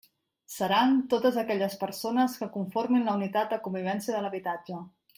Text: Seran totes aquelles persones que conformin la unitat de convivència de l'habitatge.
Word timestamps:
Seran 0.53 0.95
totes 1.11 1.37
aquelles 1.41 1.75
persones 1.83 2.39
que 2.41 2.49
conformin 2.57 3.07
la 3.11 3.15
unitat 3.23 3.55
de 3.55 3.61
convivència 3.69 4.17
de 4.19 4.27
l'habitatge. 4.29 4.83